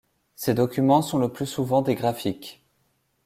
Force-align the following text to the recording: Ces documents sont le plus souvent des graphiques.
Ces 0.35 0.55
documents 0.55 1.03
sont 1.03 1.19
le 1.19 1.31
plus 1.31 1.45
souvent 1.45 1.83
des 1.83 1.93
graphiques. 1.93 2.65